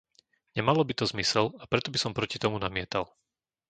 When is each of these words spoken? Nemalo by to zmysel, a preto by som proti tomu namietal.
Nemalo 0.57 0.81
by 0.85 0.93
to 0.97 1.05
zmysel, 1.11 1.47
a 1.63 1.69
preto 1.71 1.87
by 1.93 1.99
som 2.01 2.09
proti 2.17 2.37
tomu 2.43 2.57
namietal. 2.63 3.05